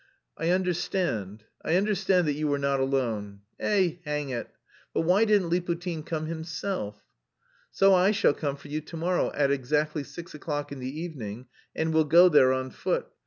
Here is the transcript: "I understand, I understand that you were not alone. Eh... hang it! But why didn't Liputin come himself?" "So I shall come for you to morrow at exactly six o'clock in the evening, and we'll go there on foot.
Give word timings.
"I 0.35 0.49
understand, 0.49 1.43
I 1.63 1.75
understand 1.75 2.27
that 2.27 2.33
you 2.33 2.47
were 2.47 2.57
not 2.57 2.79
alone. 2.79 3.41
Eh... 3.59 3.97
hang 4.03 4.29
it! 4.31 4.49
But 4.95 5.01
why 5.01 5.25
didn't 5.25 5.51
Liputin 5.51 6.01
come 6.03 6.25
himself?" 6.25 7.03
"So 7.69 7.93
I 7.93 8.09
shall 8.09 8.33
come 8.33 8.55
for 8.55 8.67
you 8.67 8.81
to 8.81 8.97
morrow 8.97 9.31
at 9.35 9.51
exactly 9.51 10.03
six 10.03 10.33
o'clock 10.33 10.71
in 10.71 10.79
the 10.79 11.01
evening, 11.01 11.45
and 11.75 11.93
we'll 11.93 12.05
go 12.05 12.29
there 12.29 12.51
on 12.51 12.71
foot. 12.71 13.09